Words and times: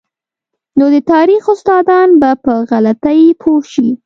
نو 0.77 0.85
د 0.93 0.97
تاریخ 1.11 1.43
استادان 1.53 2.09
به 2.21 2.31
په 2.45 2.53
غلطۍ 2.71 3.21
پوه 3.41 3.61
شي. 3.73 3.89